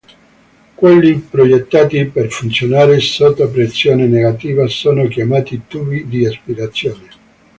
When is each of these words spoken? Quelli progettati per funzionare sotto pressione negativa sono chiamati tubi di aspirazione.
Quelli 0.73 1.19
progettati 1.19 2.03
per 2.07 2.31
funzionare 2.31 2.99
sotto 3.01 3.47
pressione 3.51 4.07
negativa 4.07 4.67
sono 4.67 5.07
chiamati 5.07 5.67
tubi 5.67 6.07
di 6.07 6.25
aspirazione. 6.25 7.07